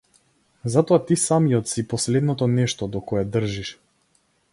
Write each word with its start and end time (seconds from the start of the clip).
Затоа 0.75 0.99
ти 1.09 1.17
самиот 1.23 1.69
си 1.73 1.83
последното 1.91 2.47
нешто 2.55 2.87
до 2.97 3.03
кое 3.11 3.25
држиш. 3.37 3.75